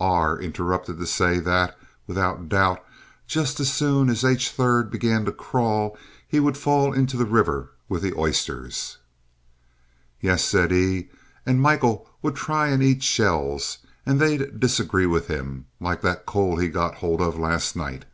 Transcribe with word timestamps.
R 0.00 0.40
interrupted 0.40 0.96
to 0.96 1.06
say 1.06 1.38
that, 1.40 1.78
without 2.06 2.48
doubt, 2.48 2.82
just 3.26 3.60
as 3.60 3.70
soon 3.70 4.08
as 4.08 4.24
H. 4.24 4.50
3rd 4.56 4.90
began 4.90 5.26
to 5.26 5.32
crawl, 5.32 5.98
he 6.26 6.40
would 6.40 6.56
fall 6.56 6.94
into 6.94 7.18
the 7.18 7.26
river 7.26 7.72
with 7.90 8.00
the 8.00 8.14
oysters. 8.16 8.96
"Yes," 10.18 10.42
said 10.42 10.72
E, 10.72 11.10
"and 11.44 11.60
Michael 11.60 12.08
would 12.22 12.36
try 12.36 12.68
and 12.68 12.82
eat 12.82 13.02
shells, 13.02 13.80
and 14.06 14.18
they'd 14.18 14.58
disagree 14.58 15.04
with 15.04 15.26
him, 15.26 15.66
like 15.78 16.00
that 16.00 16.24
coal 16.24 16.56
he 16.56 16.68
got 16.68 16.94
hold 16.94 17.20
of 17.20 17.38
last 17.38 17.76
night." 17.76 18.06